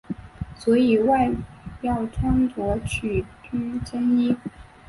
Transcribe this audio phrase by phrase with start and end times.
[0.57, 1.31] 所以外
[1.81, 4.35] 要穿着曲裾深衣。